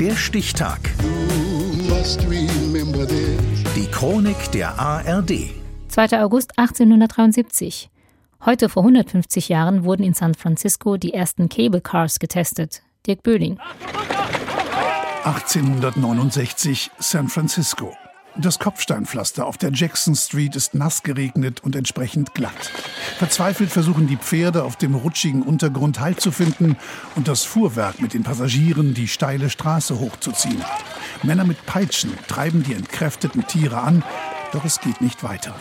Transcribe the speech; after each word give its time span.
Der 0.00 0.14
Stichtag. 0.14 0.78
Die 3.74 3.86
Chronik 3.90 4.52
der 4.52 4.78
ARD. 4.78 5.32
2. 5.88 6.22
August 6.22 6.56
1873. 6.56 7.90
Heute 8.44 8.68
vor 8.68 8.84
150 8.84 9.48
Jahren 9.48 9.82
wurden 9.82 10.04
in 10.04 10.14
San 10.14 10.34
Francisco 10.34 10.98
die 10.98 11.14
ersten 11.14 11.48
Cable 11.48 11.80
Cars 11.80 12.20
getestet. 12.20 12.82
Dirk 13.08 13.24
Böhling. 13.24 13.58
1869 15.24 16.92
San 17.00 17.26
Francisco. 17.26 17.92
Das 18.40 18.60
Kopfsteinpflaster 18.60 19.44
auf 19.44 19.58
der 19.58 19.72
Jackson 19.72 20.14
Street 20.14 20.54
ist 20.54 20.72
nass 20.72 21.02
geregnet 21.02 21.60
und 21.64 21.74
entsprechend 21.74 22.34
glatt. 22.34 22.70
Verzweifelt 23.18 23.68
versuchen 23.68 24.06
die 24.06 24.16
Pferde 24.16 24.62
auf 24.62 24.76
dem 24.76 24.94
rutschigen 24.94 25.42
Untergrund 25.42 25.98
Halt 25.98 26.20
zu 26.20 26.30
finden 26.30 26.76
und 27.16 27.26
das 27.26 27.42
Fuhrwerk 27.42 28.00
mit 28.00 28.14
den 28.14 28.22
Passagieren 28.22 28.94
die 28.94 29.08
steile 29.08 29.50
Straße 29.50 29.98
hochzuziehen. 29.98 30.62
Männer 31.24 31.44
mit 31.44 31.66
Peitschen 31.66 32.12
treiben 32.28 32.62
die 32.62 32.74
entkräfteten 32.74 33.44
Tiere 33.48 33.78
an, 33.78 34.04
doch 34.52 34.64
es 34.64 34.80
geht 34.80 35.00
nicht 35.00 35.24
weiter. 35.24 35.56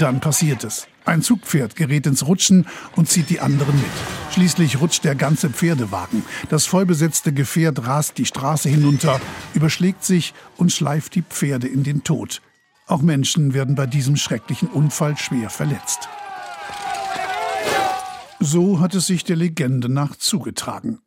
Dann 0.00 0.18
passiert 0.18 0.64
es. 0.64 0.88
Ein 1.04 1.20
Zugpferd 1.20 1.76
gerät 1.76 2.06
ins 2.06 2.26
Rutschen 2.26 2.66
und 2.96 3.10
zieht 3.10 3.28
die 3.28 3.40
anderen 3.40 3.76
mit. 3.76 3.90
Schließlich 4.32 4.80
rutscht 4.80 5.04
der 5.04 5.14
ganze 5.14 5.50
Pferdewagen. 5.50 6.24
Das 6.48 6.64
vollbesetzte 6.64 7.34
Gefährt 7.34 7.86
rast 7.86 8.16
die 8.16 8.24
Straße 8.24 8.70
hinunter, 8.70 9.20
überschlägt 9.52 10.02
sich 10.02 10.32
und 10.56 10.72
schleift 10.72 11.16
die 11.16 11.22
Pferde 11.22 11.68
in 11.68 11.82
den 11.82 12.02
Tod. 12.02 12.40
Auch 12.86 13.02
Menschen 13.02 13.52
werden 13.52 13.74
bei 13.74 13.84
diesem 13.84 14.16
schrecklichen 14.16 14.68
Unfall 14.68 15.18
schwer 15.18 15.50
verletzt. 15.50 16.08
So 18.38 18.80
hat 18.80 18.94
es 18.94 19.06
sich 19.06 19.22
der 19.22 19.36
Legende 19.36 19.90
nach 19.90 20.16
zugetragen. 20.16 21.00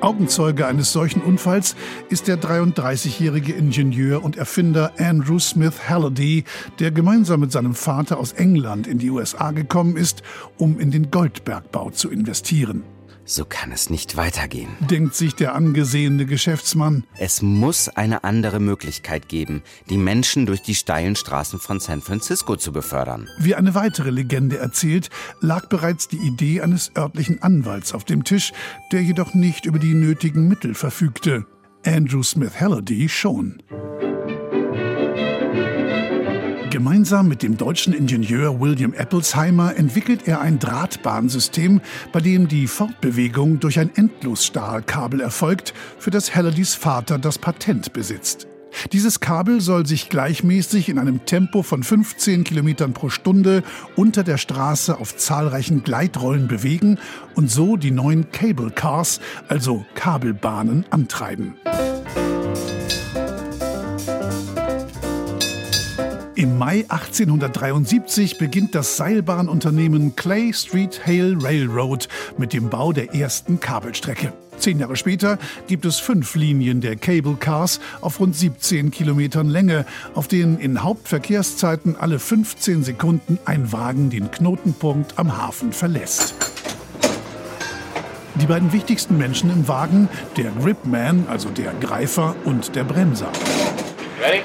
Augenzeuge 0.00 0.66
eines 0.66 0.92
solchen 0.92 1.22
Unfalls 1.22 1.74
ist 2.08 2.28
der 2.28 2.40
33-jährige 2.40 3.52
Ingenieur 3.52 4.22
und 4.22 4.36
Erfinder 4.36 4.92
Andrew 4.98 5.38
Smith 5.38 5.88
Halliday, 5.88 6.44
der 6.78 6.90
gemeinsam 6.90 7.40
mit 7.40 7.52
seinem 7.52 7.74
Vater 7.74 8.18
aus 8.18 8.32
England 8.32 8.86
in 8.86 8.98
die 8.98 9.10
USA 9.10 9.50
gekommen 9.50 9.96
ist, 9.96 10.22
um 10.56 10.78
in 10.78 10.90
den 10.90 11.10
Goldbergbau 11.10 11.90
zu 11.90 12.10
investieren. 12.10 12.84
So 13.28 13.44
kann 13.44 13.72
es 13.72 13.90
nicht 13.90 14.16
weitergehen. 14.16 14.70
Denkt 14.80 15.14
sich 15.14 15.34
der 15.34 15.54
angesehene 15.54 16.24
Geschäftsmann. 16.24 17.04
Es 17.18 17.42
muss 17.42 17.90
eine 17.90 18.24
andere 18.24 18.58
Möglichkeit 18.58 19.28
geben, 19.28 19.62
die 19.90 19.98
Menschen 19.98 20.46
durch 20.46 20.62
die 20.62 20.74
steilen 20.74 21.14
Straßen 21.14 21.58
von 21.58 21.78
San 21.78 22.00
Francisco 22.00 22.56
zu 22.56 22.72
befördern. 22.72 23.28
Wie 23.38 23.54
eine 23.54 23.74
weitere 23.74 24.08
Legende 24.08 24.56
erzählt, 24.56 25.10
lag 25.42 25.68
bereits 25.68 26.08
die 26.08 26.16
Idee 26.16 26.62
eines 26.62 26.90
örtlichen 26.96 27.42
Anwalts 27.42 27.92
auf 27.92 28.04
dem 28.04 28.24
Tisch, 28.24 28.54
der 28.92 29.02
jedoch 29.02 29.34
nicht 29.34 29.66
über 29.66 29.78
die 29.78 29.92
nötigen 29.92 30.48
Mittel 30.48 30.72
verfügte. 30.72 31.44
Andrew 31.84 32.22
Smith 32.22 32.58
Halliday 32.58 33.10
schon. 33.10 33.62
Gemeinsam 36.78 37.26
mit 37.26 37.42
dem 37.42 37.56
deutschen 37.56 37.92
Ingenieur 37.92 38.60
William 38.60 38.94
Applesheimer 38.94 39.76
entwickelt 39.76 40.28
er 40.28 40.40
ein 40.40 40.60
Drahtbahnsystem, 40.60 41.80
bei 42.12 42.20
dem 42.20 42.46
die 42.46 42.68
Fortbewegung 42.68 43.58
durch 43.58 43.80
ein 43.80 43.90
Endlosstahlkabel 43.96 45.20
erfolgt, 45.20 45.74
für 45.98 46.12
das 46.12 46.36
Hallidays 46.36 46.76
Vater 46.76 47.18
das 47.18 47.36
Patent 47.36 47.92
besitzt. 47.92 48.46
Dieses 48.92 49.18
Kabel 49.18 49.60
soll 49.60 49.86
sich 49.86 50.08
gleichmäßig 50.08 50.88
in 50.88 51.00
einem 51.00 51.24
Tempo 51.24 51.64
von 51.64 51.82
15 51.82 52.44
Kilometern 52.44 52.92
pro 52.92 53.08
Stunde 53.08 53.64
unter 53.96 54.22
der 54.22 54.38
Straße 54.38 55.00
auf 55.00 55.16
zahlreichen 55.16 55.82
Gleitrollen 55.82 56.46
bewegen 56.46 56.98
und 57.34 57.50
so 57.50 57.76
die 57.76 57.90
neuen 57.90 58.30
Cable 58.30 58.70
Cars, 58.70 59.18
also 59.48 59.84
Kabelbahnen, 59.96 60.86
antreiben. 60.90 61.56
Im 66.38 66.56
Mai 66.56 66.84
1873 66.88 68.38
beginnt 68.38 68.72
das 68.76 68.96
Seilbahnunternehmen 68.96 70.14
Clay 70.14 70.52
Street 70.52 71.04
Hale 71.04 71.36
Railroad 71.42 72.06
mit 72.36 72.52
dem 72.52 72.70
Bau 72.70 72.92
der 72.92 73.12
ersten 73.12 73.58
Kabelstrecke. 73.58 74.32
Zehn 74.56 74.78
Jahre 74.78 74.94
später 74.94 75.38
gibt 75.66 75.84
es 75.84 75.98
fünf 75.98 76.36
Linien 76.36 76.80
der 76.80 76.94
Cable 76.94 77.34
Cars 77.34 77.80
auf 78.00 78.20
rund 78.20 78.36
17 78.36 78.92
Kilometern 78.92 79.48
Länge, 79.48 79.84
auf 80.14 80.28
denen 80.28 80.60
in 80.60 80.84
Hauptverkehrszeiten 80.84 81.96
alle 81.96 82.20
15 82.20 82.84
Sekunden 82.84 83.40
ein 83.44 83.72
Wagen 83.72 84.08
den 84.08 84.30
Knotenpunkt 84.30 85.18
am 85.18 85.36
Hafen 85.36 85.72
verlässt. 85.72 86.36
Die 88.36 88.46
beiden 88.46 88.72
wichtigsten 88.72 89.18
Menschen 89.18 89.50
im 89.50 89.66
Wagen, 89.66 90.08
der 90.36 90.52
Gripman, 90.52 91.26
also 91.28 91.48
der 91.48 91.72
Greifer, 91.80 92.36
und 92.44 92.76
der 92.76 92.84
Bremser. 92.84 93.32
Ready? 94.22 94.42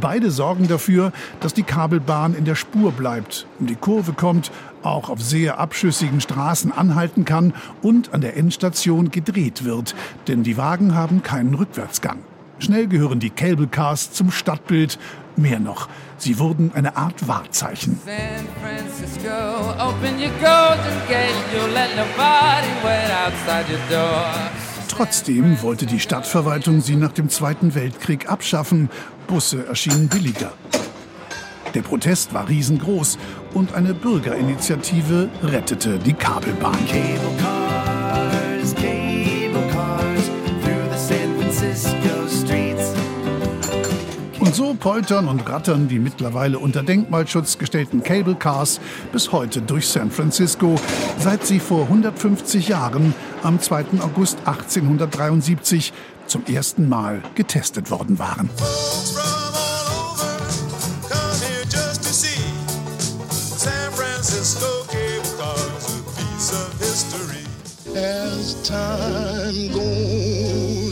Beide 0.00 0.30
sorgen 0.30 0.68
dafür, 0.68 1.12
dass 1.40 1.54
die 1.54 1.64
Kabelbahn 1.64 2.34
in 2.34 2.44
der 2.44 2.54
Spur 2.54 2.92
bleibt, 2.92 3.46
um 3.58 3.66
die 3.66 3.74
Kurve 3.74 4.12
kommt, 4.12 4.52
auch 4.82 5.08
auf 5.08 5.20
sehr 5.20 5.58
abschüssigen 5.58 6.20
Straßen 6.20 6.70
anhalten 6.72 7.24
kann 7.24 7.52
und 7.82 8.14
an 8.14 8.20
der 8.20 8.36
Endstation 8.36 9.10
gedreht 9.10 9.64
wird, 9.64 9.96
denn 10.28 10.44
die 10.44 10.56
Wagen 10.56 10.94
haben 10.94 11.22
keinen 11.22 11.54
Rückwärtsgang. 11.54 12.18
Schnell 12.60 12.86
gehören 12.86 13.20
die 13.20 13.30
Cable 13.30 13.68
Cars 13.68 14.12
zum 14.12 14.30
Stadtbild. 14.30 14.98
Mehr 15.36 15.60
noch, 15.60 15.88
sie 16.16 16.38
wurden 16.38 16.72
eine 16.74 16.96
Art 16.96 17.26
Wahrzeichen. 17.28 18.00
San 23.46 24.67
Trotzdem 24.98 25.62
wollte 25.62 25.86
die 25.86 26.00
Stadtverwaltung 26.00 26.80
sie 26.80 26.96
nach 26.96 27.12
dem 27.12 27.28
Zweiten 27.28 27.76
Weltkrieg 27.76 28.28
abschaffen. 28.28 28.90
Busse 29.28 29.64
erschienen 29.64 30.08
billiger. 30.08 30.52
Der 31.72 31.82
Protest 31.82 32.34
war 32.34 32.48
riesengroß 32.48 33.16
und 33.54 33.74
eine 33.74 33.94
Bürgerinitiative 33.94 35.28
rettete 35.44 36.00
die 36.00 36.14
Kabelbahn. 36.14 36.76
So 44.58 44.74
poltern 44.74 45.28
und 45.28 45.48
rattern 45.48 45.86
die 45.86 46.00
mittlerweile 46.00 46.58
unter 46.58 46.82
Denkmalschutz 46.82 47.58
gestellten 47.58 48.02
Cable 48.02 48.34
Cars 48.34 48.80
bis 49.12 49.30
heute 49.30 49.62
durch 49.62 49.86
San 49.86 50.10
Francisco, 50.10 50.74
seit 51.16 51.46
sie 51.46 51.60
vor 51.60 51.82
150 51.82 52.66
Jahren 52.66 53.14
am 53.44 53.60
2. 53.60 54.00
August 54.00 54.38
1873 54.46 55.92
zum 56.26 56.44
ersten 56.46 56.88
Mal 56.88 57.22
getestet 57.36 57.92
worden 57.92 58.18
waren. 58.18 58.50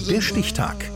Der 0.09 0.21
Stichtag. 0.21 0.96